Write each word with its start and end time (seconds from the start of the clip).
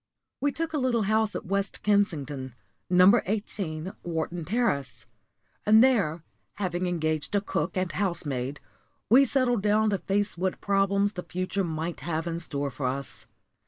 We 0.39 0.51
took 0.51 0.73
a 0.73 0.79
little 0.79 1.03
house 1.03 1.35
at 1.35 1.45
West 1.45 1.83
Kensington 1.83 2.55
No. 2.89 3.21
18, 3.23 3.93
Wharton 4.01 4.45
Terrace 4.45 5.05
and 5.63 5.83
there, 5.83 6.23
having 6.55 6.87
engaged 6.87 7.35
a 7.35 7.39
cook 7.39 7.77
and 7.77 7.91
housemaid, 7.91 8.59
we 9.11 9.25
settled 9.25 9.61
down 9.61 9.91
to 9.91 9.99
face 9.99 10.39
what 10.39 10.59
problems 10.59 11.13
the 11.13 11.21
future 11.21 11.63
might 11.63 11.99
have 11.99 12.25
in 12.25 12.39
store 12.39 12.71
for 12.71 12.87
us. 12.87 13.27